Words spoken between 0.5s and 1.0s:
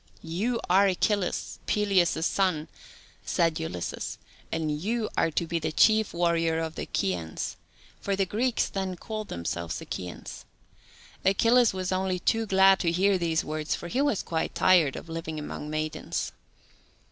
are